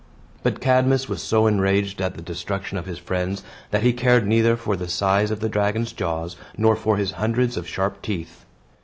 But 0.41 0.59
Cadmus 0.61 1.07
was 1.07 1.21
so 1.21 1.45
enraged 1.45 2.01
at 2.01 2.15
the 2.15 2.23
destruction 2.23 2.75
of 2.79 2.87
his 2.87 2.97
friends 2.97 3.43
that 3.69 3.83
he 3.83 3.93
cared 3.93 4.25
neither 4.25 4.55
for 4.57 4.75
the 4.75 4.87
size 4.87 5.29
of 5.29 5.41
the 5.41 5.47
dragon's 5.47 5.93
jaws 5.93 6.37
nor 6.57 6.75
for 6.75 6.97
his 6.97 7.11
hundreds 7.21 7.55
of 7.55 7.67
sharp 7.67 8.01
teeth. 8.01 8.43